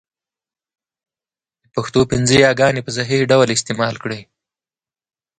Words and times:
د 1.63 1.65
پښتو 1.75 1.99
پنځه 2.11 2.35
یاګاني 2.45 2.79
ی، 2.79 2.81
ي، 2.83 2.83
ې، 2.83 2.83
ۍ، 2.85 2.85
ئ 2.85 2.85
په 2.87 2.91
صحيح 2.97 3.21
ډول 3.31 3.47
استعمال 3.51 3.95
کړئ! 4.03 4.21